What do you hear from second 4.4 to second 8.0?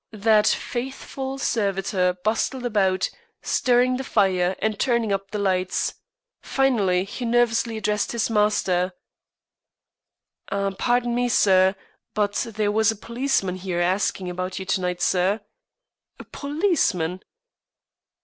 and turning up the lights. Finally he nervously